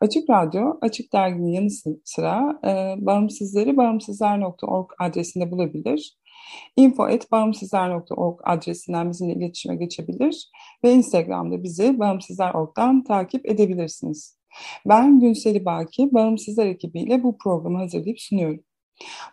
[0.00, 1.70] Açık Radyo, Açık Dergi'nin yanı
[2.04, 6.18] sıra e, bağımsızları bağımsızlar.org adresinde bulabilir.
[6.76, 10.50] info.bağımsızlar.org adresinden bizimle iletişime geçebilir
[10.84, 14.40] ve Instagram'da bizi Bağımsızlar.org'dan takip edebilirsiniz.
[14.88, 18.60] Ben Günseli Baki, Bağımsızlar ekibiyle bu programı hazırlayıp sunuyorum.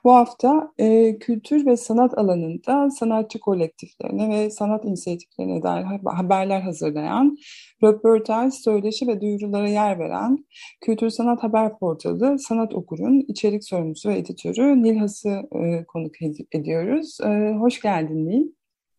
[0.03, 7.37] Bu hafta e, kültür ve sanat alanında sanatçı kolektiflerine ve sanat inisiyatiflerine dair haberler hazırlayan,
[7.83, 10.45] röportaj, söyleşi ve duyurulara yer veren
[10.81, 17.17] Kültür Sanat Haber Portalı Sanat Okur'un içerik sorumlusu ve editörü Nilhas'ı e, konuk ed ediyoruz.
[17.25, 18.47] E, hoş geldin Nil.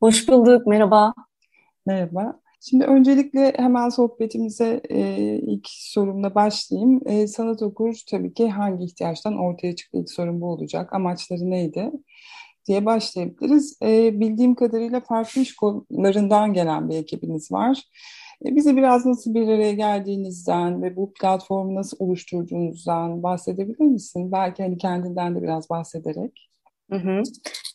[0.01, 1.15] Hoş bulduk, merhaba.
[1.87, 2.41] Merhaba.
[2.61, 5.01] Şimdi öncelikle hemen sohbetimize e,
[5.43, 7.01] ilk sorumla başlayayım.
[7.07, 10.93] E, sanat okur tabii ki hangi ihtiyaçtan ortaya çıktı ilk sorun bu olacak.
[10.93, 11.91] Amaçları neydi?
[12.69, 13.79] diye başlayabiliriz.
[13.83, 17.83] E, bildiğim kadarıyla farklı iş kollarından gelen bir ekibiniz var.
[18.47, 24.33] E, bize biraz nasıl bir araya geldiğinizden ve bu platformu nasıl oluşturduğunuzdan bahsedebilir misin?
[24.33, 26.51] Belki hani kendinden de biraz bahsederek.
[26.91, 27.23] Hı hı.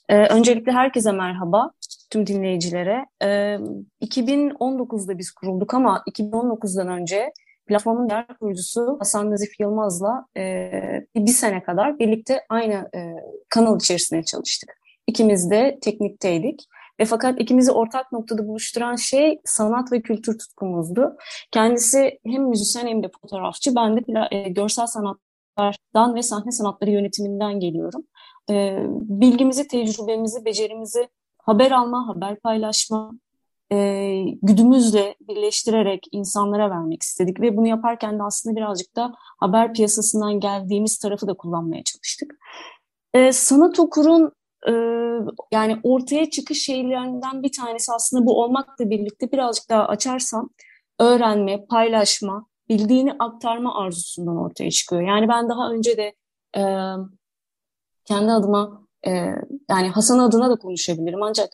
[0.09, 1.72] Ee, öncelikle herkese merhaba
[2.13, 3.06] tüm dinleyicilere.
[3.24, 3.57] Ee,
[4.01, 7.34] 2019'da biz kurulduk ama 2019'dan önce
[7.68, 10.72] platformun diğer kurucusu Hasan Nazif Yılmaz'la e,
[11.16, 13.13] bir sene kadar birlikte aynı e,
[13.50, 14.69] kanal içerisinde çalıştık.
[15.07, 16.68] İkimiz de teknikteydik.
[17.00, 21.18] Ve fakat ikimizi ortak noktada buluşturan şey sanat ve kültür tutkumuzdu.
[21.51, 23.75] Kendisi hem müzisyen hem de fotoğrafçı.
[23.75, 24.01] Ben de
[24.31, 28.03] e, görsel sanatlardan ve sahne sanatları yönetiminden geliyorum.
[28.50, 31.09] E, bilgimizi, tecrübemizi, becerimizi
[31.44, 33.12] haber alma, haber paylaşma,
[33.72, 37.42] e, güdümüzle birleştirerek insanlara vermek istedik.
[37.42, 42.36] Ve bunu yaparken de aslında birazcık da haber piyasasından geldiğimiz tarafı da kullanmaya çalıştık.
[43.14, 44.31] E, sanat okurun
[44.68, 44.74] e,
[45.52, 50.50] yani ortaya çıkış şeylerinden bir tanesi aslında bu olmakla birlikte birazcık daha açarsam
[51.00, 55.02] öğrenme, paylaşma, bildiğini aktarma arzusundan ortaya çıkıyor.
[55.02, 56.14] Yani ben daha önce de
[56.58, 56.64] e,
[58.06, 59.12] kendi adıma e,
[59.69, 61.50] yani Hasan adına da konuşabilirim ancak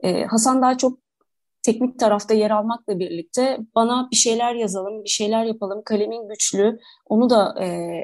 [0.00, 0.98] e, Hasan daha çok
[1.62, 7.30] teknik tarafta yer almakla birlikte bana bir şeyler yazalım, bir şeyler yapalım, kalemin güçlü, onu
[7.30, 7.98] da e,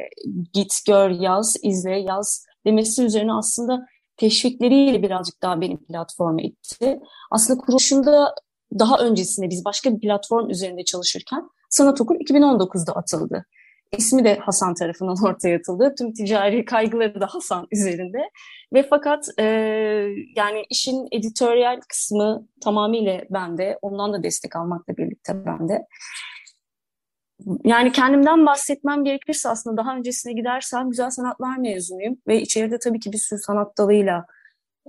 [0.52, 7.00] git, gör, yaz, izle, yaz demesi üzerine aslında teşvikleriyle birazcık daha benim platforma itti.
[7.30, 8.34] Aslında kuruluşunda
[8.78, 13.44] daha öncesinde biz başka bir platform üzerinde çalışırken Sanat Okul 2019'da atıldı.
[13.96, 15.94] İsmi de Hasan tarafından ortaya atıldı.
[15.98, 18.30] Tüm ticari kaygıları da Hasan üzerinde.
[18.72, 19.44] Ve fakat e,
[20.36, 23.78] yani işin editoryal kısmı tamamıyla bende.
[23.82, 25.86] Ondan da destek almakla birlikte bende.
[27.64, 32.16] Yani kendimden bahsetmem gerekirse aslında daha öncesine gidersem güzel sanatlar mezunuyum.
[32.26, 34.26] Ve içeride tabii ki bir sürü sanat dalıyla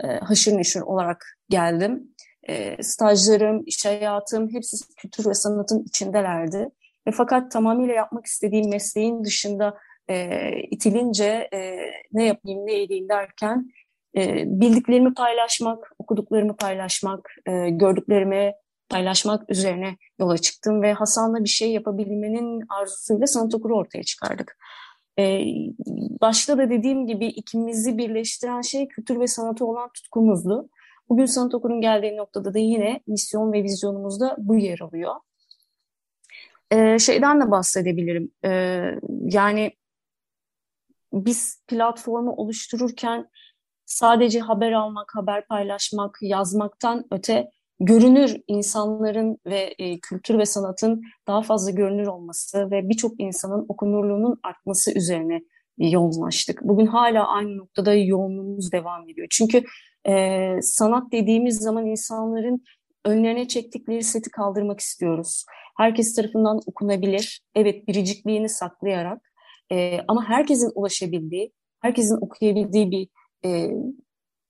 [0.04, 2.16] e, haşır neşir olarak geldim.
[2.50, 6.70] E, stajlarım, iş hayatım hepsi kültür ve sanatın içindelerdi.
[7.10, 9.78] E, fakat tamamıyla yapmak istediğim mesleğin dışında
[10.10, 10.40] e,
[10.72, 13.72] itilince e, ne yapayım ne edeyim derken
[14.18, 18.54] e, bildiklerimi paylaşmak, okuduklarımı paylaşmak, e, gördüklerimi
[18.90, 24.58] paylaşmak üzerine yola çıktım ve Hasan'la bir şey yapabilmenin arzusuyla sanat okuru ortaya çıkardık.
[25.20, 25.44] Ee,
[26.22, 30.70] başta da dediğim gibi ikimizi birleştiren şey kültür ve sanatı olan tutkumuzdu.
[31.10, 35.16] Bugün sanat okurun geldiği noktada da yine misyon ve vizyonumuzda bu yer alıyor.
[36.72, 38.32] Ee, şeyden de bahsedebilirim.
[38.46, 38.82] Ee,
[39.22, 39.72] yani
[41.14, 43.30] biz platformu oluştururken
[43.86, 47.50] sadece haber almak, haber paylaşmak, yazmaktan öte
[47.80, 54.40] görünür insanların ve e, kültür ve sanatın daha fazla görünür olması ve birçok insanın okunurluğunun
[54.44, 55.42] artması üzerine
[55.78, 56.62] yoğunlaştık.
[56.64, 59.28] Bugün hala aynı noktada yoğunluğumuz devam ediyor.
[59.30, 59.64] Çünkü
[60.08, 62.64] e, sanat dediğimiz zaman insanların
[63.06, 65.46] önlerine çektikleri seti kaldırmak istiyoruz.
[65.78, 69.32] Herkes tarafından okunabilir, evet biricikliğini saklayarak
[69.72, 73.08] e, ama herkesin ulaşabildiği, herkesin okuyabildiği bir
[73.46, 73.72] e,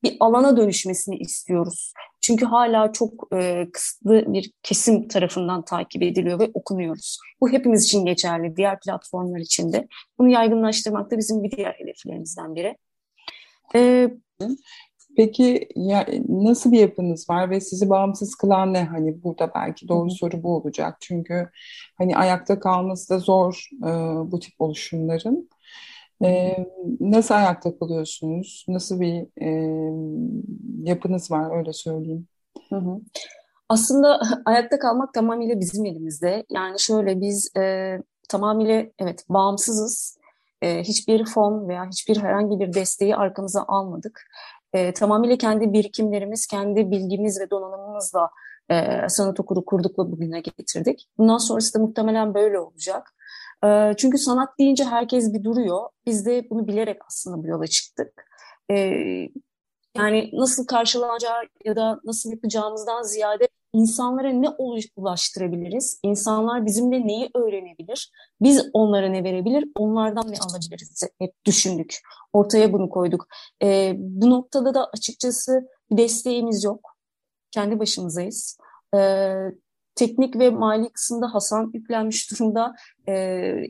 [0.04, 1.94] bir alana dönüşmesini istiyoruz.
[2.22, 7.18] Çünkü hala çok e, kısıtlı bir kesim tarafından takip ediliyor ve okunuyoruz.
[7.42, 9.88] Bu hepimiz için geçerli, diğer platformlar için de.
[10.20, 12.78] Bunu yaygınlaştırmak da bizim bir diğer hedeflerimizden biri.
[13.76, 14.10] E,
[15.20, 18.84] Peki ya, nasıl bir yapınız var ve sizi bağımsız kılan ne?
[18.84, 20.16] Hani burada belki doğru Hı-hı.
[20.16, 20.98] soru bu olacak.
[21.00, 21.50] Çünkü
[21.98, 23.90] hani ayakta kalması da zor e,
[24.32, 25.50] bu tip oluşumların.
[26.24, 26.58] E,
[27.00, 28.66] nasıl ayakta kalıyorsunuz?
[28.68, 29.50] Nasıl bir e,
[30.84, 32.28] yapınız var öyle söyleyeyim.
[32.70, 33.02] Hı hı.
[33.70, 36.46] Aslında ayakta kalmak tamamıyla bizim elimizde.
[36.50, 37.98] Yani şöyle biz e,
[38.30, 40.20] tamamıyla evet bağımsızız.
[40.62, 44.22] E, hiçbir fon veya hiçbir herhangi bir desteği arkamıza almadık.
[44.74, 48.30] E, tamamıyla kendi birikimlerimiz, kendi bilgimiz ve donanımımızla
[48.70, 51.10] e, sanat okulu kurduk ve bugüne getirdik.
[51.18, 53.16] Bundan sonrası da muhtemelen böyle olacak.
[53.66, 55.90] E, çünkü sanat deyince herkes bir duruyor.
[56.06, 58.26] Biz de bunu bilerek aslında bu yola çıktık.
[58.72, 58.76] E,
[59.98, 64.50] yani nasıl karşılanacağı ya da nasıl yapacağımızdan ziyade insanlara ne
[64.96, 66.00] ulaştırabiliriz?
[66.04, 68.12] İnsanlar bizimle neyi öğrenebilir?
[68.42, 69.66] Biz onlara ne verebilir?
[69.76, 71.04] Onlardan ne alabiliriz?
[71.20, 72.00] Hep düşündük.
[72.34, 73.28] Ortaya bunu koyduk.
[73.64, 76.96] E, bu noktada da açıkçası desteğimiz yok.
[77.52, 78.58] Kendi başımızayız.
[78.96, 79.00] E,
[79.96, 82.76] teknik ve mali kısımda Hasan yüklenmiş durumda.
[83.08, 83.14] E,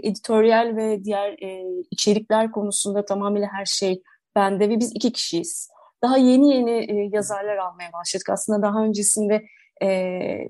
[0.03, 4.01] editoryal ve diğer e, içerikler konusunda tamamıyla her şey
[4.35, 5.69] bende ve biz iki kişiyiz.
[6.03, 8.29] Daha yeni yeni e, yazarlar almaya başladık.
[8.29, 9.45] Aslında daha öncesinde
[9.83, 10.47] e,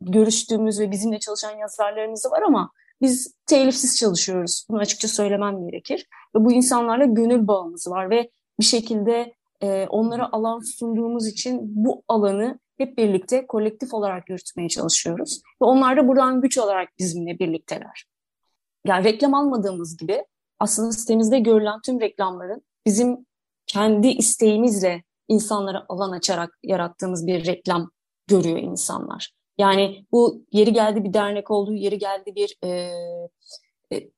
[0.00, 2.70] görüştüğümüz ve bizimle çalışan yazarlarımız var ama
[3.00, 4.66] biz telifsiz çalışıyoruz.
[4.70, 6.06] Bunu açıkça söylemem gerekir.
[6.36, 8.30] Ve bu insanlarla gönül bağımız var ve
[8.60, 15.42] bir şekilde e, onlara alan sunduğumuz için bu alanı hep birlikte kolektif olarak yürütmeye çalışıyoruz.
[15.62, 18.04] Ve onlar da buradan güç olarak bizimle birlikteler.
[18.86, 20.24] Yani reklam almadığımız gibi
[20.58, 23.26] aslında sitemizde görülen tüm reklamların bizim
[23.66, 27.90] kendi isteğimizle insanlara alan açarak yarattığımız bir reklam
[28.30, 29.32] görüyor insanlar.
[29.58, 32.68] Yani bu yeri geldi bir dernek oldu, yeri geldi bir e,
[33.92, 34.10] e,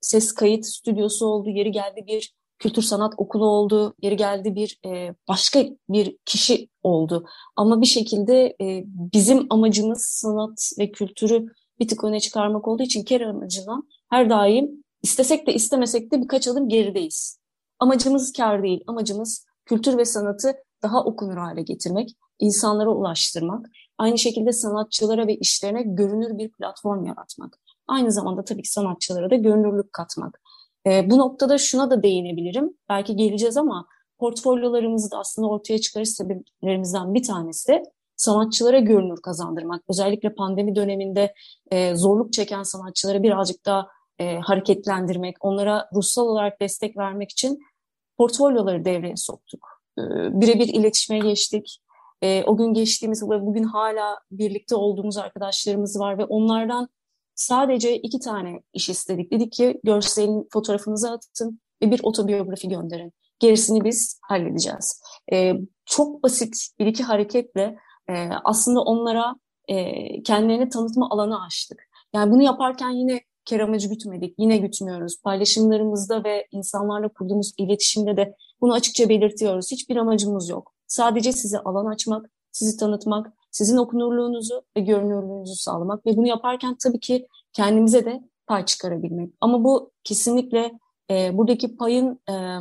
[0.00, 5.14] ses kayıt stüdyosu oldu, yeri geldi bir kültür sanat okulu oldu, yeri geldi bir e,
[5.28, 7.26] başka bir kişi oldu.
[7.56, 11.46] Ama bir şekilde e, bizim amacımız sanat ve kültürü
[11.80, 16.48] bir tık öne çıkarmak olduğu için kere amacına her daim istesek de istemesek de birkaç
[16.48, 17.38] adım gerideyiz.
[17.78, 23.66] Amacımız kar değil, amacımız kültür ve sanatı daha okunur hale getirmek, insanlara ulaştırmak,
[23.98, 27.58] aynı şekilde sanatçılara ve işlerine görünür bir platform yaratmak.
[27.88, 30.40] Aynı zamanda tabii ki sanatçılara da görünürlük katmak.
[30.86, 32.70] E, bu noktada şuna da değinebilirim.
[32.88, 33.86] Belki geleceğiz ama
[34.18, 37.82] portfolyolarımızı da aslında ortaya çıkarış sebeplerimizden bir tanesi de
[38.16, 39.82] sanatçılara görünür kazandırmak.
[39.88, 41.34] Özellikle pandemi döneminde
[41.70, 43.88] e, zorluk çeken sanatçıları birazcık daha
[44.18, 47.58] e, hareketlendirmek, onlara ruhsal olarak destek vermek için
[48.18, 49.66] portfolyoları devreye soktuk.
[49.98, 50.02] E,
[50.40, 51.78] birebir iletişime geçtik.
[52.22, 56.88] E, o gün geçtiğimiz ve bugün hala birlikte olduğumuz arkadaşlarımız var ve onlardan
[57.34, 59.32] sadece iki tane iş istedik.
[59.32, 63.12] Dedik ki görselin fotoğrafınızı atın ve bir otobiyografi gönderin.
[63.38, 65.02] Gerisini biz halledeceğiz.
[65.32, 65.52] E,
[65.84, 67.76] çok basit bir iki hareketle
[68.08, 69.34] e, aslında onlara
[69.68, 71.82] e, kendilerini tanıtma alanı açtık.
[72.14, 75.22] Yani bunu yaparken yine kar amacı gütmedik, yine gütmüyoruz.
[75.22, 79.70] Paylaşımlarımızda ve insanlarla kurduğumuz iletişimde de bunu açıkça belirtiyoruz.
[79.72, 80.75] Hiçbir amacımız yok.
[80.86, 87.00] Sadece size alan açmak, sizi tanıtmak, sizin okunurluğunuzu ve görünürlüğünüzü sağlamak ve bunu yaparken tabii
[87.00, 89.30] ki kendimize de pay çıkarabilmek.
[89.40, 90.72] Ama bu kesinlikle
[91.10, 92.56] e, buradaki payın e,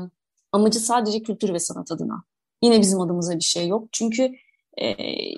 [0.51, 2.24] amacı sadece kültür ve sanat adına.
[2.62, 3.88] Yine bizim adımıza bir şey yok.
[3.91, 4.32] Çünkü
[4.77, 4.86] e,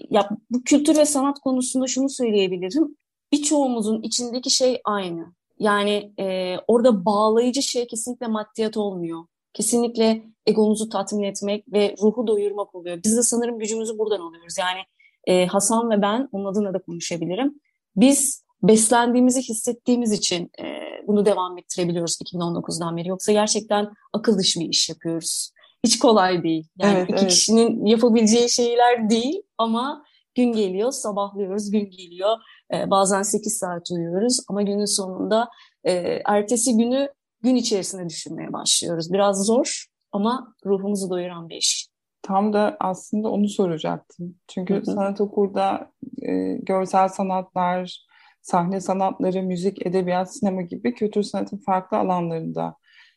[0.10, 2.98] ya bu kültür ve sanat konusunda şunu söyleyebilirim.
[3.32, 5.34] Birçoğumuzun içindeki şey aynı.
[5.60, 9.24] Yani e, orada bağlayıcı şey kesinlikle maddiyat olmuyor.
[9.58, 13.00] Kesinlikle egonuzu tatmin etmek ve ruhu doyurmak oluyor.
[13.04, 14.56] Biz de sanırım gücümüzü buradan alıyoruz.
[14.60, 14.80] Yani
[15.28, 17.60] e, Hasan ve ben, onun adına da konuşabilirim.
[17.96, 20.64] Biz beslendiğimizi hissettiğimiz için e,
[21.08, 23.08] bunu devam ettirebiliyoruz 2019'dan beri.
[23.08, 25.52] Yoksa gerçekten akıl dışı bir iş yapıyoruz.
[25.84, 26.68] Hiç kolay değil.
[26.78, 27.30] Yani evet, iki evet.
[27.30, 30.04] kişinin yapabileceği şeyler değil ama
[30.36, 32.38] gün geliyor, sabahlıyoruz, gün geliyor.
[32.74, 35.50] E, bazen 8 saat uyuyoruz ama günün sonunda
[35.84, 35.92] e,
[36.26, 37.10] ertesi günü
[37.42, 39.14] gün içerisinde düşünmeye başlıyoruz.
[39.14, 41.88] Biraz zor ama ruhumuzu doyuran bir iş.
[42.22, 44.36] Tam da aslında onu soracaktım.
[44.48, 44.86] Çünkü hı hı.
[44.86, 45.92] sanat okulda
[46.22, 48.08] e, görsel sanatlar,
[48.42, 52.76] sahne sanatları, müzik, edebiyat, sinema gibi kültür sanatın farklı alanlarında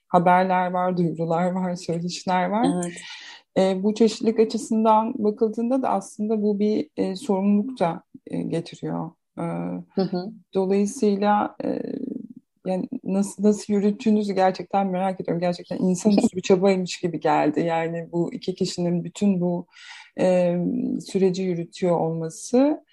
[0.08, 2.66] haberler var, duyurular var, söyleşiler var.
[2.74, 2.92] Evet.
[3.58, 9.10] E, bu çeşitlilik açısından bakıldığında da aslında bu bir e, sorumluluk da e, getiriyor.
[9.38, 9.42] E,
[9.94, 10.26] hı hı.
[10.54, 11.82] Dolayısıyla e,
[12.66, 15.40] yani nasıl nasıl yürüttüğünüzü gerçekten merak ediyorum.
[15.40, 17.60] Gerçekten insanüstü bir çabaymış gibi geldi.
[17.60, 19.66] Yani bu iki kişinin bütün bu
[20.20, 20.56] e,
[21.06, 22.84] süreci yürütüyor olması.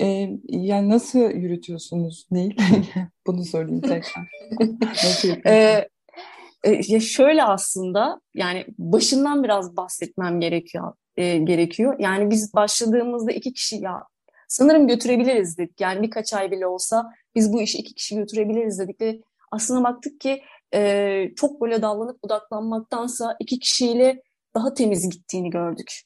[0.00, 2.56] E, yani nasıl yürütüyorsunuz Nil?
[3.26, 4.28] Bunu sorayım tekrar.
[6.66, 11.96] ee, ya şöyle aslında yani başından biraz bahsetmem gerekiyor e, gerekiyor.
[11.98, 14.02] Yani biz başladığımızda iki kişi ya
[14.50, 15.80] sanırım götürebiliriz dedik.
[15.80, 20.20] Yani birkaç ay bile olsa biz bu işi iki kişi götürebiliriz dedik ve aslında baktık
[20.20, 20.42] ki
[20.74, 24.22] e, çok böyle dallanıp budaklanmaktansa iki kişiyle
[24.54, 26.00] daha temiz gittiğini gördük.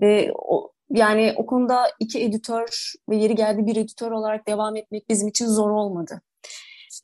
[0.00, 5.08] Ve o, yani o konuda iki editör ve yeri geldi bir editör olarak devam etmek
[5.08, 6.22] bizim için zor olmadı.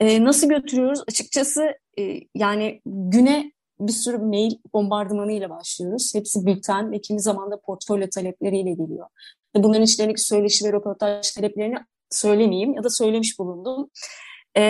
[0.00, 1.03] E, nasıl götürüyoruz?
[1.09, 6.15] Açıkçası e, yani güne bir sürü mail bombardımanı ile başlıyoruz.
[6.15, 9.07] Hepsi bülten ve kimi zaman portfolyo talepleriyle geliyor.
[9.63, 11.77] Bunların içlerindeki söyleşi ve röportaj taleplerini
[12.11, 13.91] söylemeyeyim ya da söylemiş bulundum.
[14.57, 14.63] E,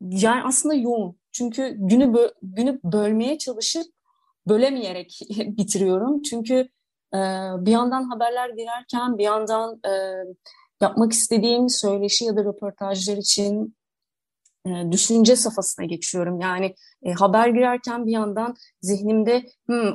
[0.00, 1.18] yani aslında yoğun.
[1.32, 3.86] Çünkü günü bö günü bölmeye çalışıp
[4.48, 6.22] bölemeyerek bitiriyorum.
[6.22, 6.54] Çünkü
[7.14, 7.18] e,
[7.58, 9.90] bir yandan haberler girerken bir yandan e,
[10.82, 13.77] yapmak istediğim söyleşi ya da röportajlar için
[14.92, 16.40] düşünce safhasına geçiyorum.
[16.40, 19.46] Yani e, haber girerken bir yandan zihnimde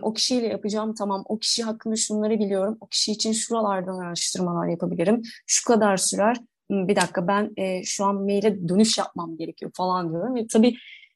[0.02, 2.78] o kişiyle yapacağım tamam o kişi hakkında şunları biliyorum.
[2.82, 5.22] O kişi için şuralardan araştırmalar yapabilirim.
[5.48, 6.38] Şu kadar sürer.
[6.70, 10.36] Bir dakika ben e, şu an maile dönüş yapmam gerekiyor falan diyorum.
[10.36, 10.76] Ve tabii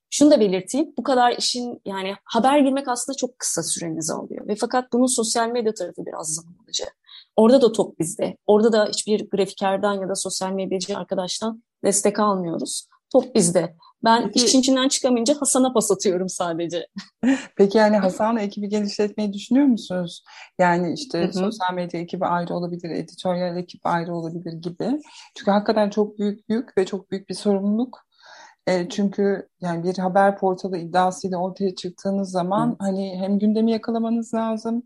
[0.10, 0.94] şunu da belirteyim.
[0.98, 4.48] Bu kadar işin yani haber girmek aslında çok kısa sürenizi alıyor.
[4.48, 6.84] Ve fakat bunun sosyal medya tarafı biraz zaman alıcı.
[7.36, 8.38] Orada da top bizde.
[8.48, 13.76] Orada da hiçbir grafikerden ya da sosyal medyacı arkadaştan destek almıyoruz top bizde.
[14.04, 16.88] Ben Peki, işin içinden çıkamayınca Hasan'a pas atıyorum sadece.
[17.58, 20.24] Peki yani Hasan'la ekibi genişletmeyi düşünüyor musunuz?
[20.60, 21.34] Yani işte Hı-hı.
[21.34, 25.02] sosyal medya ekibi ayrı olabilir, editoryal ekip ayrı olabilir gibi.
[25.38, 28.08] Çünkü hakikaten çok büyük yük ve çok büyük bir sorumluluk.
[28.68, 32.76] E, çünkü yani bir haber portalı iddiasıyla ortaya çıktığınız zaman Hı.
[32.80, 34.84] hani hem gündemi yakalamanız lazım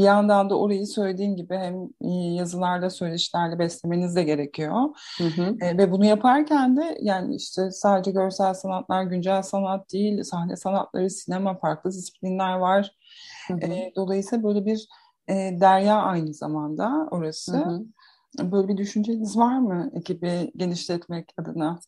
[0.00, 1.88] bir yandan da orayı söylediğin gibi hem
[2.34, 4.74] yazılarla söyleşilerle beslemeniz de gerekiyor.
[5.18, 5.56] Hı hı.
[5.60, 11.10] E, ve bunu yaparken de yani işte sadece görsel sanatlar, güncel sanat değil, sahne sanatları,
[11.10, 12.96] sinema, farklı disiplinler var.
[13.48, 13.58] Hı hı.
[13.58, 14.88] E, dolayısıyla böyle bir
[15.28, 17.56] e, derya aynı zamanda orası.
[17.56, 17.80] Hı
[18.38, 18.52] hı.
[18.52, 21.80] Böyle bir düşünceniz var mı ekibi genişletmek adına?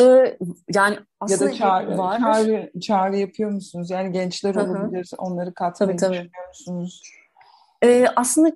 [0.00, 0.38] Ee,
[0.74, 2.20] yani aslında ya da çağrı, var.
[2.20, 3.90] çağrı, çağrı yapıyor musunuz?
[3.90, 4.70] Yani gençler Hı-hı.
[4.70, 6.12] olabilir, onları katmayı tabii, tabii.
[6.12, 7.02] düşünüyor musunuz?
[7.84, 8.52] Ee, aslında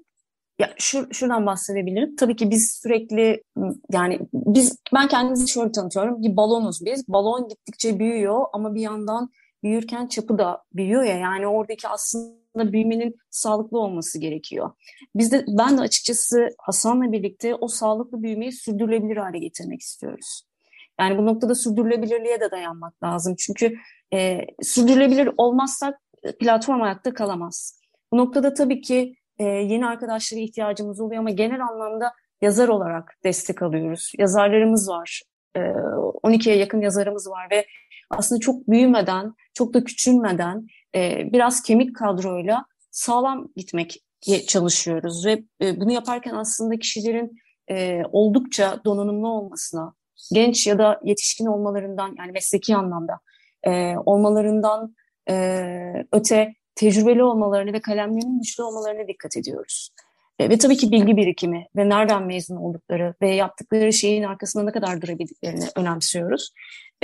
[0.58, 2.16] ya şu, şuradan bahsedebilirim.
[2.16, 3.42] Tabii ki biz sürekli
[3.92, 6.22] yani biz ben kendimizi şöyle tanıtıyorum.
[6.22, 7.08] Bir balonuz biz.
[7.08, 9.30] Balon gittikçe büyüyor ama bir yandan
[9.62, 11.16] büyürken çapı da büyüyor ya.
[11.16, 14.70] Yani oradaki aslında büyümenin sağlıklı olması gerekiyor.
[15.14, 20.42] Biz de ben de açıkçası Hasan'la birlikte o sağlıklı büyümeyi sürdürülebilir hale getirmek istiyoruz.
[21.02, 23.34] Yani bu noktada sürdürülebilirliğe de dayanmak lazım.
[23.38, 23.74] Çünkü
[24.14, 25.98] e, sürdürülebilir olmazsak
[26.40, 27.80] platform ayakta kalamaz.
[28.12, 33.62] Bu noktada tabii ki e, yeni arkadaşlara ihtiyacımız oluyor ama genel anlamda yazar olarak destek
[33.62, 34.12] alıyoruz.
[34.18, 35.22] Yazarlarımız var.
[35.56, 37.66] E, 12'ye yakın yazarımız var ve
[38.10, 43.98] aslında çok büyümeden, çok da küçülmeden e, biraz kemik kadroyla sağlam gitmek
[44.46, 47.38] çalışıyoruz ve e, bunu yaparken aslında kişilerin
[47.70, 49.94] e, oldukça donanımlı olmasına,
[50.32, 53.18] genç ya da yetişkin olmalarından yani mesleki anlamda
[53.66, 54.96] e, olmalarından
[55.30, 59.90] e, öte tecrübeli olmalarını ve kalemlerinin güçlü olmalarına dikkat ediyoruz.
[60.38, 64.72] E, ve tabii ki bilgi birikimi ve nereden mezun oldukları ve yaptıkları şeyin arkasında ne
[64.72, 66.52] kadar durabildiklerini önemsiyoruz.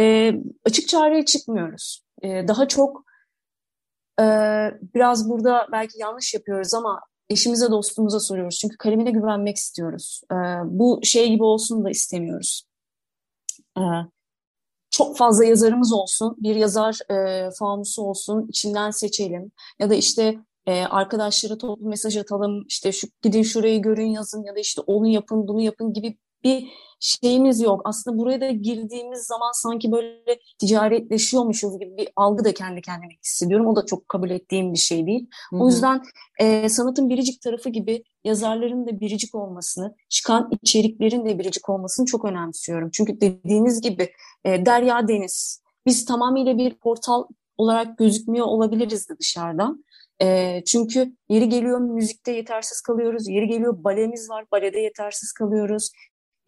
[0.01, 0.33] E,
[0.65, 2.05] açık çağrıya çıkmıyoruz.
[2.23, 3.05] E, daha çok
[4.21, 4.25] e,
[4.95, 8.59] biraz burada belki yanlış yapıyoruz ama eşimize dostumuza soruyoruz.
[8.59, 10.21] Çünkü kalemine güvenmek istiyoruz.
[10.33, 12.63] E, bu şey gibi olsun da istemiyoruz.
[13.79, 14.09] Ee,
[14.91, 19.53] çok fazla yazarımız olsun, bir yazar e, fanusu olsun, içinden seçelim.
[19.79, 24.55] Ya da işte e, arkadaşlara toplu mesaj atalım, işte şu gidin şurayı görün yazın ya
[24.57, 26.69] da işte onu yapın bunu yapın gibi bir
[27.01, 27.83] şeyimiz yok.
[27.85, 33.67] Aslında buraya da girdiğimiz zaman sanki böyle ticaretleşiyormuşuz gibi bir algı da kendi kendime hissediyorum.
[33.67, 35.27] O da çok kabul ettiğim bir şey değil.
[35.51, 35.61] Hı-hı.
[35.61, 36.03] O yüzden
[36.41, 42.25] e, sanatın biricik tarafı gibi yazarların da biricik olmasını, çıkan içeriklerin de biricik olmasını çok
[42.25, 42.91] önemsiyorum.
[42.93, 44.13] Çünkü dediğiniz gibi
[44.45, 45.63] e, derya deniz.
[45.87, 47.25] Biz tamamıyla bir portal
[47.57, 49.85] olarak gözükmüyor olabiliriz de dışarıdan.
[50.23, 55.91] E, çünkü yeri geliyor müzikte yetersiz kalıyoruz, yeri geliyor balemiz var, balede yetersiz kalıyoruz,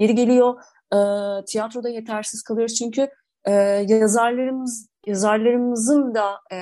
[0.00, 0.98] yeri geliyor e,
[1.44, 2.74] tiyatroda yetersiz kalıyoruz.
[2.74, 3.08] Çünkü
[3.44, 3.52] e,
[3.88, 6.56] yazarlarımız yazarlarımızın da e,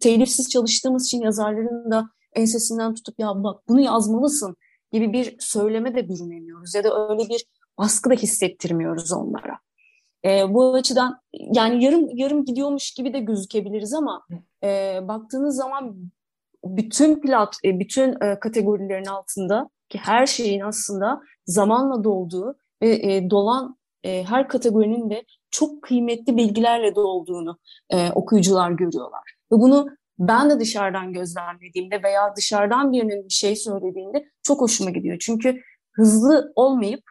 [0.00, 4.56] telifsiz çalıştığımız için yazarların da ensesinden tutup ya bak bunu yazmalısın
[4.92, 7.44] gibi bir söyleme de bürünemiyoruz ya da öyle bir
[7.78, 9.58] baskı da hissettirmiyoruz onlara.
[10.24, 14.26] E, bu açıdan yani yarım yarım gidiyormuş gibi de gözükebiliriz ama
[14.64, 15.96] e, baktığınız zaman
[16.64, 23.30] bütün plat, e, bütün e, kategorilerin altında ki her şeyin aslında zamanla dolduğu ve e,
[23.30, 27.58] dolan e, her kategorinin de çok kıymetli bilgilerle dolduğunu
[27.90, 29.34] e, okuyucular görüyorlar.
[29.52, 35.16] Ve bunu ben de dışarıdan gözlemlediğimde veya dışarıdan birinin bir şey söylediğinde çok hoşuma gidiyor.
[35.20, 37.02] Çünkü hızlı olmayıp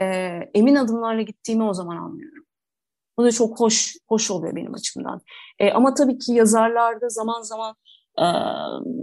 [0.00, 0.06] e,
[0.54, 2.44] emin adımlarla gittiğimi o zaman anlıyorum.
[3.18, 5.20] Bu da çok hoş hoş oluyor benim açımdan.
[5.58, 7.74] E, ama tabii ki yazarlarda zaman zaman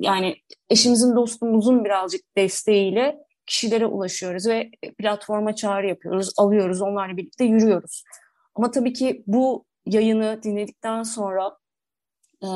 [0.01, 0.35] yani
[0.69, 8.03] eşimizin dostumuzun birazcık desteğiyle kişilere ulaşıyoruz ve platforma çağrı yapıyoruz, alıyoruz, onlarla birlikte yürüyoruz.
[8.55, 11.57] Ama tabii ki bu yayını dinledikten sonra
[12.43, 12.49] e,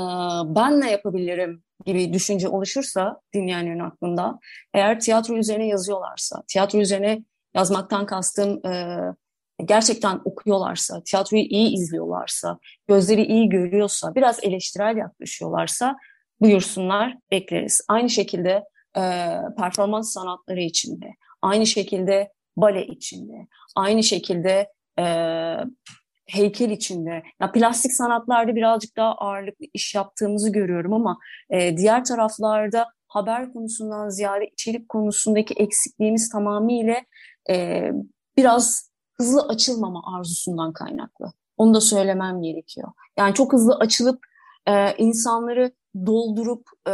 [0.55, 4.39] ben ne yapabilirim gibi düşünce oluşursa dinleyenlerin aklında,
[4.73, 7.23] eğer tiyatro üzerine yazıyorlarsa, tiyatro üzerine
[7.55, 8.99] yazmaktan kastım e,
[9.65, 15.95] gerçekten okuyorlarsa, tiyatroyu iyi izliyorlarsa, gözleri iyi görüyorsa, biraz eleştirel yaklaşıyorlarsa
[16.41, 17.81] buyursunlar, bekleriz.
[17.89, 18.63] Aynı şekilde
[18.97, 19.01] e,
[19.57, 21.05] performans sanatları içinde,
[21.41, 25.05] aynı şekilde bale içinde, aynı şekilde e,
[26.27, 27.23] heykel içinde.
[27.41, 31.17] Ya plastik sanatlarda birazcık daha ağırlıklı iş yaptığımızı görüyorum ama
[31.49, 36.95] e, diğer taraflarda haber konusundan ziyade içerik konusundaki eksikliğimiz tamamıyla
[37.49, 37.89] e,
[38.37, 41.33] biraz hızlı açılmama arzusundan kaynaklı.
[41.57, 42.87] Onu da söylemem gerekiyor.
[43.17, 44.19] Yani çok hızlı açılıp
[44.67, 45.71] e, insanları
[46.05, 46.91] doldurup e,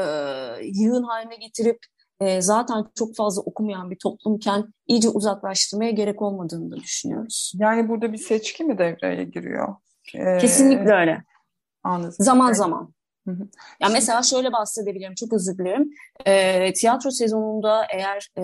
[0.63, 1.79] yığın haline getirip
[2.19, 7.53] e, zaten çok fazla okumayan bir toplumken iyice uzaklaştırmaya gerek olmadığını da düşünüyoruz.
[7.55, 9.75] Yani burada bir seçki mi devreye giriyor?
[10.15, 11.23] Ee, Kesinlikle öyle.
[11.83, 12.15] Anladım.
[12.19, 12.93] Zaman zaman.
[13.27, 13.47] Hı hı.
[13.81, 15.89] Ya mesela şöyle bahsedebilirim, çok özür dilerim.
[16.25, 18.43] E, tiyatro sezonunda eğer e,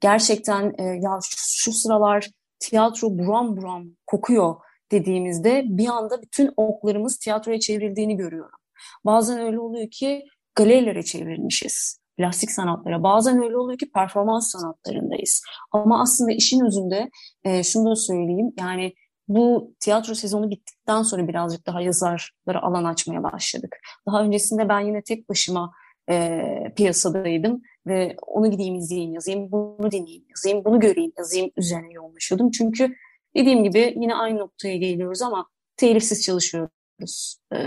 [0.00, 4.54] gerçekten e, ya şu, şu sıralar tiyatro buram buram kokuyor
[4.92, 8.58] dediğimizde bir anda bütün oklarımız tiyatroya çevrildiğini görüyorum.
[9.04, 10.24] Bazen öyle oluyor ki
[10.54, 12.02] galerilere çevrilmişiz.
[12.16, 13.02] Plastik sanatlara.
[13.02, 15.42] Bazen öyle oluyor ki performans sanatlarındayız.
[15.72, 17.10] Ama aslında işin özünde
[17.44, 18.52] e, şunu da söyleyeyim.
[18.58, 18.92] Yani
[19.28, 23.76] bu tiyatro sezonu bittikten sonra birazcık daha yazarlara alan açmaya başladık.
[24.06, 25.72] Daha öncesinde ben yine tek başıma
[26.10, 26.42] e,
[26.76, 32.50] piyasadaydım ve onu gideyim izleyeyim yazayım, bunu dinleyeyim yazayım, bunu göreyim yazayım üzerine yoğunlaşıyordum.
[32.50, 32.94] Çünkü
[33.36, 37.36] dediğim gibi yine aynı noktaya geliyoruz ama telifsiz çalışıyoruz.
[37.54, 37.58] E,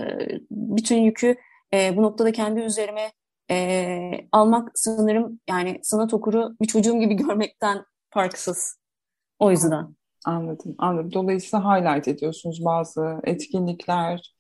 [0.51, 1.35] bütün yükü
[1.73, 3.11] e, bu noktada kendi üzerime
[3.51, 8.77] e, almak sanırım yani sanat okuru bir çocuğum gibi görmekten farksız.
[9.39, 9.95] O yüzden.
[10.25, 11.13] Anladım, anladım.
[11.13, 14.35] Dolayısıyla highlight ediyorsunuz bazı etkinlikler.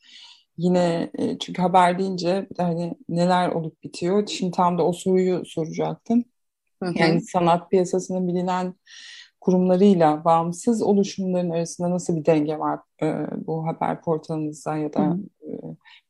[0.57, 4.27] Yine e, çünkü haber deyince hani neler olup bitiyor.
[4.27, 6.23] Şimdi tam da o soruyu soracaktım.
[6.83, 6.93] Hı hı.
[6.95, 8.75] Yani sanat piyasasının bilinen
[9.45, 13.05] kurumlarıyla bağımsız oluşumların arasında nasıl bir denge var e,
[13.47, 15.49] bu haber portalınızda ya da e,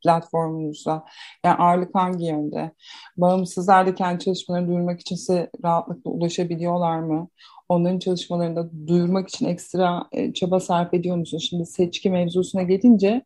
[0.04, 1.06] platformunuzda?
[1.46, 2.72] Yani ağırlık hangi yönde?
[3.18, 7.28] Bağımsızlar da kendi çalışmalarını duyurmak için size rahatlıkla ulaşabiliyorlar mı?
[7.70, 11.48] Onların çalışmalarını da duyurmak için ekstra e, çaba sarf ediyor musunuz?
[11.50, 13.26] Şimdi seçki mevzusuna gelince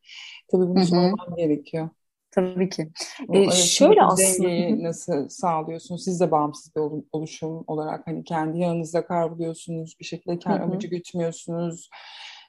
[0.52, 1.90] tabii bunu sormam gerekiyor.
[2.32, 2.92] Tabii ki.
[3.34, 6.04] Ee, şöyle aslında nasıl sağlıyorsunuz?
[6.04, 11.90] Siz de bağımsız bir oluşum olarak hani kendi yanınızda kavruluyorsunuz, bir şekilde kendi amacı gütmüyorsunuz.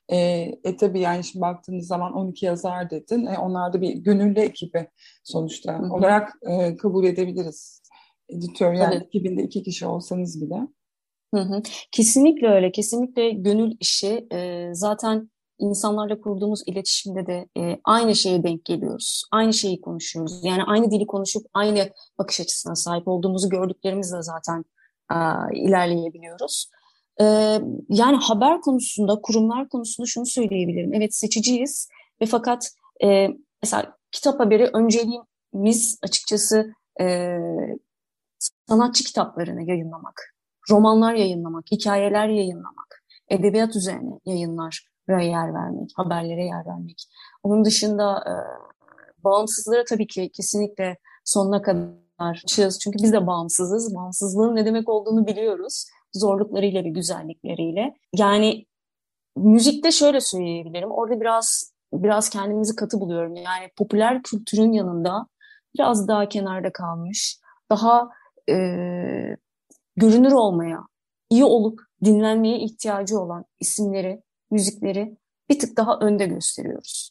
[0.08, 0.18] E,
[0.64, 3.26] e tabii yani şimdi baktığınız zaman 12 yazar dedin.
[3.26, 4.88] E, onlar da bir gönüllü ekibi
[5.24, 5.92] sonuçta Hı-hı.
[5.92, 7.82] olarak e, kabul edebiliriz.
[8.28, 9.06] Editör yani evet.
[9.06, 10.66] ekibinde iki kişi olsanız bile.
[11.34, 11.62] Hı hı.
[11.92, 12.72] Kesinlikle öyle.
[12.72, 14.26] Kesinlikle gönül işi.
[14.32, 19.24] E, zaten insanlarla kurduğumuz iletişimde de e, aynı şeye denk geliyoruz.
[19.32, 20.40] Aynı şeyi konuşuyoruz.
[20.44, 24.64] Yani aynı dili konuşup aynı bakış açısına sahip olduğumuzu gördüklerimizle zaten
[25.12, 25.16] e,
[25.58, 26.70] ilerleyebiliyoruz.
[27.20, 27.24] E,
[27.88, 30.94] yani haber konusunda, kurumlar konusunda şunu söyleyebilirim.
[30.94, 31.88] Evet seçiciyiz
[32.20, 32.70] ve fakat
[33.04, 33.28] e,
[33.62, 37.36] mesela kitap haberi önceliğimiz açıkçası e,
[38.68, 40.34] sanatçı kitaplarını yayınlamak,
[40.70, 47.08] romanlar yayınlamak, hikayeler yayınlamak, edebiyat üzerine yayınlar yer vermek, haberlere yer vermek.
[47.42, 48.34] Onun dışında e,
[49.24, 52.78] bağımsızlara tabii ki kesinlikle sonuna kadar açığız.
[52.78, 53.94] Çünkü biz de bağımsızız.
[53.94, 55.86] Bağımsızlığın ne demek olduğunu biliyoruz.
[56.12, 57.94] Zorluklarıyla ve güzellikleriyle.
[58.14, 58.66] Yani
[59.36, 60.90] müzikte şöyle söyleyebilirim.
[60.90, 63.36] Orada biraz biraz kendimizi katı buluyorum.
[63.36, 65.26] Yani popüler kültürün yanında
[65.74, 67.38] biraz daha kenarda kalmış,
[67.70, 68.08] daha
[68.50, 68.54] e,
[69.96, 70.80] görünür olmaya,
[71.30, 75.16] iyi olup dinlenmeye ihtiyacı olan isimleri müzikleri
[75.50, 77.10] bir tık daha önde gösteriyoruz.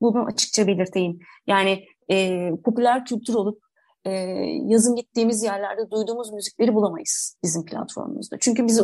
[0.00, 1.18] Bunu açıkça belirteyim.
[1.46, 3.62] Yani e, popüler kültür olup
[4.04, 4.10] e,
[4.66, 8.36] yazın gittiğimiz yerlerde duyduğumuz müzikleri bulamayız bizim platformumuzda.
[8.40, 8.82] Çünkü biz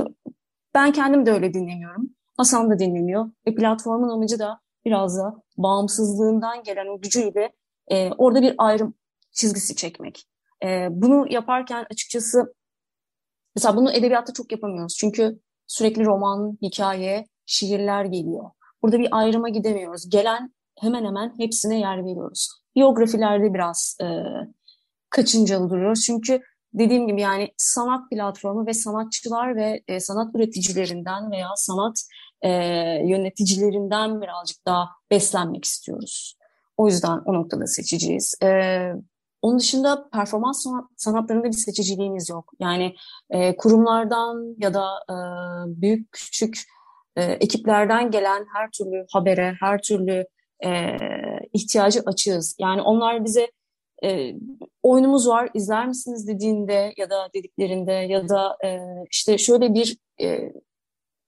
[0.74, 2.10] ben kendim de öyle dinlemiyorum.
[2.36, 3.30] Hasan da dinlemiyor.
[3.46, 7.52] Ve platformun amacı da biraz da bağımsızlığından gelen o gücüyle
[7.88, 8.94] e, orada bir ayrım
[9.32, 10.24] çizgisi çekmek.
[10.64, 12.54] E, bunu yaparken açıkçası
[13.56, 14.96] mesela bunu edebiyatta çok yapamıyoruz.
[14.98, 18.50] Çünkü sürekli roman, hikaye, şiirler geliyor.
[18.82, 20.10] Burada bir ayrıma gidemiyoruz.
[20.10, 22.48] Gelen hemen hemen hepsine yer veriyoruz.
[22.76, 24.06] Biyografilerde biraz e,
[25.10, 26.02] kaçıncalı duruyoruz.
[26.06, 26.42] Çünkü
[26.74, 32.02] dediğim gibi yani sanat platformu ve sanatçılar ve e, sanat üreticilerinden veya sanat
[32.42, 32.50] e,
[33.06, 36.38] yöneticilerinden birazcık daha beslenmek istiyoruz.
[36.76, 38.34] O yüzden o noktada seçiciyiz.
[38.42, 38.48] E,
[39.42, 42.52] onun dışında performans sanat, sanatlarında bir seçiciliğimiz yok.
[42.58, 42.94] Yani
[43.30, 45.16] e, kurumlardan ya da e,
[45.82, 46.64] büyük küçük
[47.16, 50.26] e, ekiplerden gelen her türlü habere, her türlü
[50.64, 50.96] e,
[51.52, 52.56] ihtiyacı açığız.
[52.58, 53.50] Yani onlar bize
[54.04, 54.34] e,
[54.82, 60.52] oyunumuz var izler misiniz dediğinde ya da dediklerinde ya da e, işte şöyle bir e,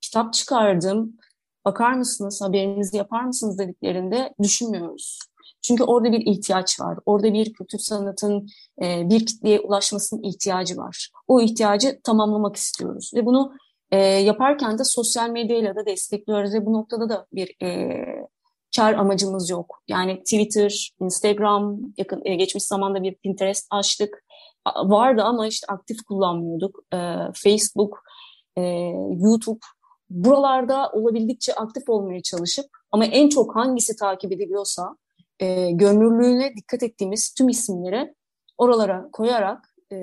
[0.00, 1.16] kitap çıkardım
[1.64, 5.18] bakar mısınız haberinizi yapar mısınız dediklerinde düşünmüyoruz.
[5.62, 6.98] Çünkü orada bir ihtiyaç var.
[7.06, 8.48] Orada bir kültür sanatın
[8.82, 11.10] e, bir kitleye ulaşmasının ihtiyacı var.
[11.28, 13.10] O ihtiyacı tamamlamak istiyoruz.
[13.14, 13.52] Ve bunu
[13.90, 16.54] e, yaparken de sosyal medyayla da destekliyoruz.
[16.54, 18.02] Ve bu noktada da bir e,
[18.76, 19.82] kar amacımız yok.
[19.88, 24.24] Yani Twitter, Instagram, yakın e, geçmiş zamanda bir Pinterest açtık.
[24.84, 26.80] Vardı ama işte aktif kullanmıyorduk.
[26.94, 26.98] E,
[27.34, 28.02] Facebook,
[28.56, 28.62] e,
[29.10, 29.60] YouTube
[30.10, 34.96] buralarda olabildikçe aktif olmaya çalışıp ama en çok hangisi takip ediliyorsa
[35.40, 38.14] e, görünürlüğüne dikkat ettiğimiz tüm isimleri
[38.58, 39.96] oralara koyarak e,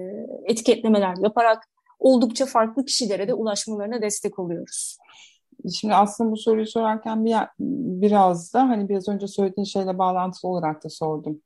[0.46, 1.63] etiketlemeler yaparak
[2.04, 4.98] oldukça farklı kişilere de ulaşmalarına destek oluyoruz.
[5.80, 7.36] Şimdi aslında bu soruyu sorarken bir,
[8.02, 11.42] biraz da hani biraz önce söylediğin şeyle bağlantılı olarak da sordum.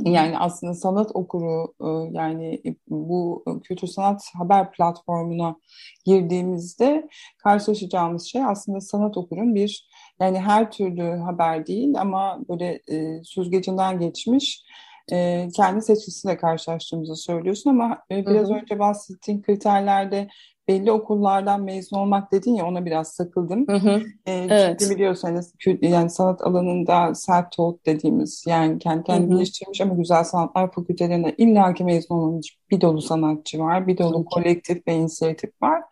[0.00, 5.56] Yani aslında sanat okuru e, yani bu kültür sanat haber platformuna
[6.04, 9.88] girdiğimizde karşılaşacağımız şey aslında sanat okurun bir
[10.20, 14.64] yani her türlü haber değil ama böyle e, süzgecinden geçmiş
[15.12, 18.58] e, kendi seçkisiyle karşılaştığımızı söylüyorsun ama e, biraz hı hı.
[18.58, 20.28] önce bahsettiğin kriterlerde
[20.68, 23.68] belli okullardan mezun olmak dedin ya ona biraz sakıldım.
[23.68, 24.02] Hı hı.
[24.26, 24.80] E, evet.
[24.80, 31.34] Çünkü biliyorsanız yani sanat alanında self-taught dediğimiz yani kendi kendini geliştirmiş ama güzel sanatlar fakültelerinde
[31.38, 33.86] illaki mezun olmuş bir dolu sanatçı var.
[33.86, 35.82] Bir dolu kolektif ve inisiyatif var.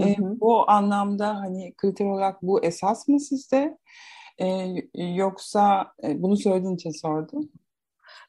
[0.00, 0.08] Hı hı.
[0.08, 3.78] E, bu anlamda hani kriter olarak bu esas mı sizde?
[4.38, 7.48] E, yoksa e, bunu söylediğin için sordum.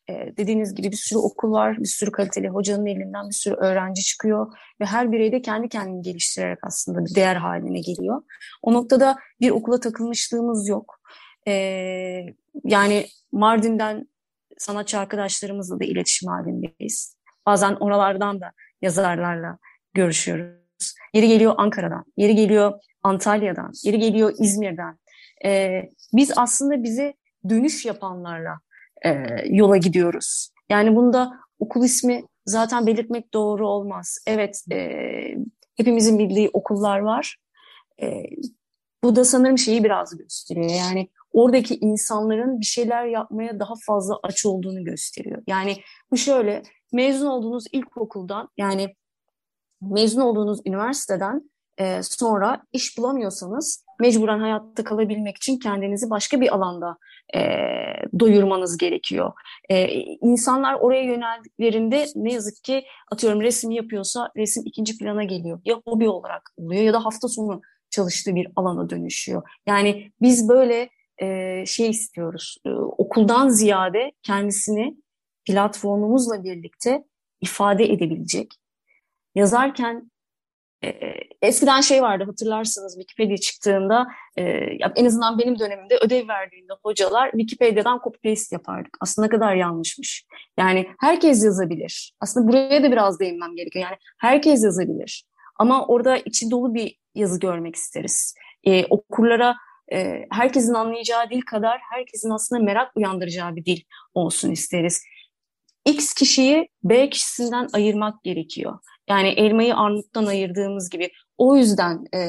[0.09, 4.03] Ee, dediğiniz gibi bir sürü okul var, bir sürü kaliteli hocanın elinden bir sürü öğrenci
[4.03, 8.21] çıkıyor ve her birey de kendi kendini geliştirerek aslında bir değer haline geliyor.
[8.61, 10.99] O noktada bir okula takılmışlığımız yok.
[11.47, 11.51] E,
[12.63, 14.07] yani Mardin'den
[14.57, 17.17] sanatçı arkadaşlarımızla da iletişim halindeyiz.
[17.45, 19.57] Bazen oralardan da yazarlarla
[19.93, 20.95] görüşüyoruz.
[21.13, 24.99] Yeri geliyor Ankara'dan, yeri geliyor Antalya'dan, yeri geliyor İzmir'den.
[25.45, 25.81] E,
[26.13, 27.13] biz aslında bize
[27.49, 28.59] dönüş yapanlarla
[29.05, 30.49] e, yola gidiyoruz.
[30.69, 34.17] Yani bunda okul ismi zaten belirtmek doğru olmaz.
[34.27, 34.91] Evet, e,
[35.77, 37.37] hepimizin bildiği okullar var.
[38.01, 38.23] E,
[39.03, 40.69] bu da sanırım şeyi biraz gösteriyor.
[40.69, 45.43] Yani oradaki insanların bir şeyler yapmaya daha fazla aç olduğunu gösteriyor.
[45.47, 45.77] Yani
[46.11, 46.63] bu şöyle,
[46.93, 48.95] mezun olduğunuz ilkokuldan, yani
[49.81, 56.97] mezun olduğunuz üniversiteden e, sonra iş bulamıyorsanız mecburen hayatta kalabilmek için kendinizi başka bir alanda
[57.35, 57.39] e,
[58.19, 59.31] doyurmanız gerekiyor.
[59.69, 59.87] E,
[60.21, 65.59] insanlar oraya yöneldiklerinde ne yazık ki atıyorum resim yapıyorsa resim ikinci plana geliyor.
[65.65, 69.43] Ya hobi olarak oluyor ya da hafta sonu çalıştığı bir alana dönüşüyor.
[69.67, 70.89] Yani biz böyle
[71.21, 72.57] e, şey istiyoruz.
[72.65, 74.97] E, okuldan ziyade kendisini
[75.45, 77.03] platformumuzla birlikte
[77.41, 78.53] ifade edebilecek.
[79.35, 80.11] Yazarken
[81.41, 84.43] eskiden şey vardı hatırlarsınız Wikipedia çıktığında e,
[84.95, 88.97] en azından benim dönemimde ödev verdiğinde hocalar Wikipedia'dan copy paste yapardık.
[89.01, 90.25] Aslında kadar yanlışmış.
[90.59, 92.13] Yani herkes yazabilir.
[92.19, 93.85] Aslında buraya da biraz değinmem gerekiyor.
[93.85, 95.25] Yani herkes yazabilir.
[95.59, 98.35] Ama orada içi dolu bir yazı görmek isteriz.
[98.63, 99.55] E, okurlara
[99.93, 103.81] e, herkesin anlayacağı dil kadar herkesin aslında merak uyandıracağı bir dil
[104.13, 105.03] olsun isteriz.
[105.85, 108.79] X kişiyi B kişisinden ayırmak gerekiyor.
[109.09, 111.11] Yani elmayı armuttan ayırdığımız gibi.
[111.37, 112.19] O yüzden e,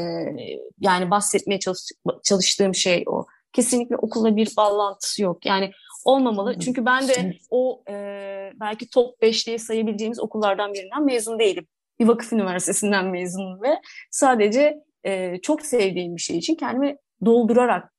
[0.81, 1.81] yani bahsetmeye çalış,
[2.25, 3.27] çalıştığım şey o.
[3.53, 5.47] Kesinlikle okulla bir bağlantısı yok.
[5.47, 5.71] Yani
[6.05, 6.59] olmamalı.
[6.59, 7.95] Çünkü ben de o e,
[8.61, 11.67] belki top 5 diye sayabileceğimiz okullardan birinden mezun değilim.
[12.01, 17.93] Bir vakıf üniversitesinden mezunum ve sadece e, çok sevdiğim bir şey için kendimi doldurarak,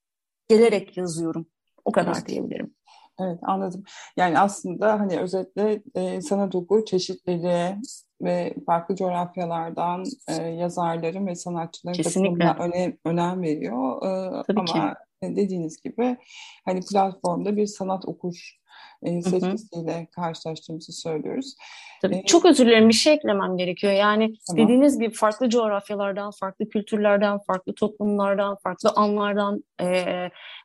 [0.49, 1.47] gelerek yazıyorum.
[1.85, 2.75] O kadar diyebilirim.
[3.19, 3.83] Evet anladım.
[4.17, 7.75] Yani aslında hani özetle e, sanat oku çeşitleri
[8.21, 13.97] ve farklı coğrafyalardan e, yazarların ve sanatçıların katılımına önem, önem veriyor.
[13.97, 15.36] E, Tabii ama ki.
[15.36, 16.17] dediğiniz gibi
[16.65, 18.58] hani platformda bir sanat okur
[19.03, 21.56] e, seçkisiyle karşılaştığımızı söylüyoruz.
[22.01, 23.93] Tabii, ee, çok özür dilerim bir şey eklemem gerekiyor.
[23.93, 24.63] Yani tamam.
[24.63, 30.03] dediğiniz gibi farklı coğrafyalardan, farklı kültürlerden, farklı toplumlardan, farklı anlardan, e,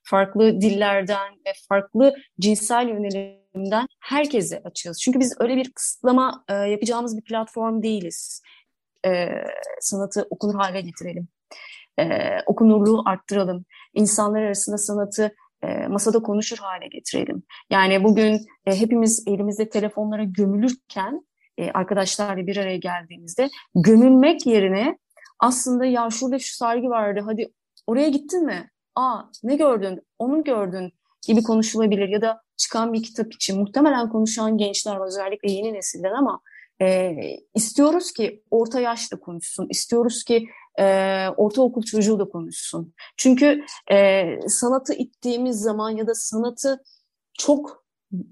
[0.04, 2.88] farklı dillerden ve farklı cinsel
[3.54, 5.00] yönelimden herkese açığız.
[5.00, 8.42] Çünkü biz öyle bir kısıtlama e, yapacağımız bir platform değiliz.
[9.06, 9.28] E,
[9.80, 11.28] sanatı okunur hale getirelim.
[11.98, 13.64] E, okunurluğu arttıralım.
[13.94, 17.42] İnsanlar arasında sanatı e, masada konuşur hale getirelim.
[17.70, 21.26] Yani bugün e, hepimiz elimizde telefonlara gömülürken
[21.58, 24.98] e, arkadaşlarla bir araya geldiğimizde gömülmek yerine
[25.38, 27.52] aslında ya şurada şu sergi vardı hadi
[27.86, 28.70] oraya gittin mi?
[28.94, 30.00] Aa ne gördün?
[30.18, 30.92] Onu gördün
[31.26, 36.12] gibi konuşulabilir ya da çıkan bir kitap için muhtemelen konuşan gençler var özellikle yeni nesilden
[36.12, 36.40] ama
[36.82, 37.14] e,
[37.54, 40.46] istiyoruz ki orta yaşta konuşsun, istiyoruz ki
[40.78, 42.94] e, ortaokul çocuğu da konuşsun.
[43.16, 46.82] Çünkü e, sanatı ittiğimiz zaman ya da sanatı
[47.38, 47.82] çok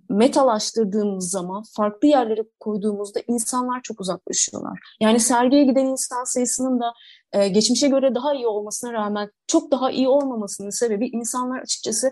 [0.09, 4.79] metalaştırdığımız zaman, farklı yerlere koyduğumuzda insanlar çok uzaklaşıyorlar.
[5.01, 6.93] Yani sergiye giden insan sayısının da
[7.33, 12.11] e, geçmişe göre daha iyi olmasına rağmen çok daha iyi olmamasının sebebi insanlar açıkçası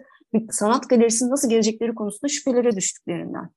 [0.50, 3.50] sanat galerisinin nasıl gelecekleri konusunda şüphelere düştüklerinden.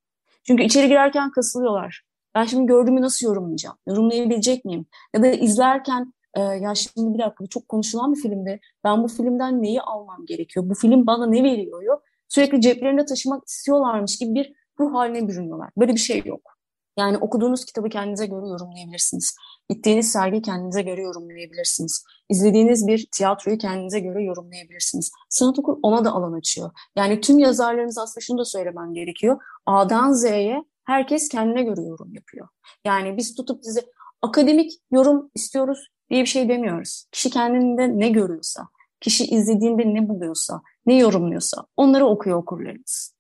[0.44, 2.04] Çünkü içeri girerken kasılıyorlar.
[2.36, 3.78] Ben şimdi gördüğümü nasıl yorumlayacağım?
[3.88, 4.86] Yorumlayabilecek miyim?
[5.16, 9.62] Ya da izlerken e, ya şimdi bir dakika çok konuşulan bir filmde ben bu filmden
[9.62, 10.70] neyi almam gerekiyor?
[10.70, 12.02] Bu film bana ne veriyor?
[12.28, 15.70] Sürekli ceplerinde taşımak istiyorlarmış gibi bir ruh haline bürünüyorlar.
[15.78, 16.58] Böyle bir şey yok.
[17.02, 19.36] Yani okuduğunuz kitabı kendinize göre yorumlayabilirsiniz.
[19.70, 22.06] Gittiğiniz sergi kendinize göre yorumlayabilirsiniz.
[22.30, 25.12] İzlediğiniz bir tiyatroyu kendinize göre yorumlayabilirsiniz.
[25.30, 26.72] Sanat okul ona da alan açıyor.
[26.96, 29.42] Yani tüm yazarlarımız aslında şunu da söylemem gerekiyor.
[29.66, 32.48] A'dan Z'ye herkes kendine göre yorum yapıyor.
[32.86, 33.82] Yani biz tutup size
[34.22, 37.06] akademik yorum istiyoruz diye bir şey demiyoruz.
[37.12, 38.68] Kişi kendinde ne görüyorsa,
[39.02, 43.16] kişi izlediğinde ne buluyorsa, ne yorumluyorsa onları okuyor okurlarımız.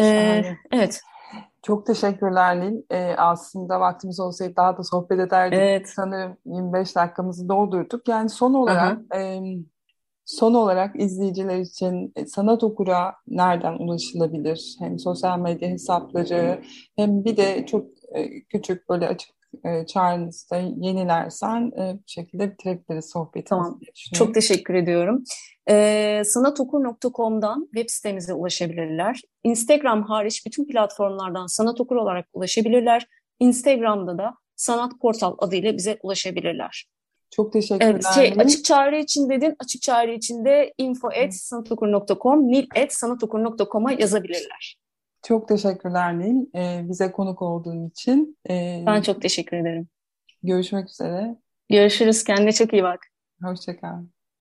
[0.00, 1.00] Ee, evet.
[1.66, 2.82] Çok teşekkürler Nil.
[2.90, 5.58] Ee, aslında vaktimiz olsaydı daha da sohbet ederdik.
[5.58, 5.88] Evet.
[5.88, 8.08] Sanırım 25 dakikamızı doldurduk.
[8.08, 9.40] Yani son olarak e,
[10.24, 14.76] son olarak izleyiciler için e, sanat okura nereden ulaşılabilir?
[14.78, 16.60] Hem sosyal medya hesapları
[16.96, 23.10] hem bir de çok e, küçük böyle açık e, çağrınızda yenilersen e, bu şekilde bitirebiliriz
[23.10, 23.48] sohbetimizi.
[23.48, 23.80] Tamam.
[24.14, 25.24] Çok teşekkür ediyorum.
[25.68, 29.22] E, sanatokur.com'dan web sitemize ulaşabilirler.
[29.44, 33.06] Instagram hariç bütün platformlardan sanatokur olarak ulaşabilirler.
[33.40, 36.86] Instagram'da da Sanat Portal adıyla bize ulaşabilirler.
[37.30, 37.90] Çok teşekkürler.
[37.90, 39.56] Evet, şey, açık çağrı için dedin.
[39.58, 44.76] Açık çağrı için de info.sanatokur.com, nil.sanatokur.com'a yazabilirler.
[45.26, 46.46] Çok teşekkürler Nil.
[46.54, 48.38] Ee, bize konuk olduğun için.
[48.50, 49.88] Ee, ben çok teşekkür ederim.
[50.42, 51.36] Görüşmek üzere.
[51.70, 52.24] Görüşürüz.
[52.24, 53.00] Kendine çok iyi bak.
[53.42, 54.15] Hoşçakal.